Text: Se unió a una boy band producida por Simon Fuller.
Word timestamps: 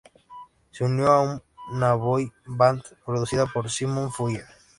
Se 0.71 0.83
unió 0.83 1.11
a 1.11 1.43
una 1.71 1.93
boy 1.93 2.33
band 2.47 2.81
producida 3.05 3.45
por 3.45 3.69
Simon 3.69 4.11
Fuller. 4.11 4.45